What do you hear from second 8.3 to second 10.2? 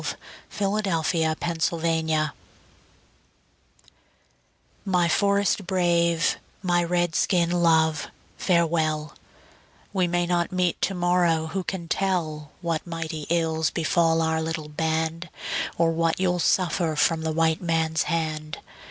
farewell; We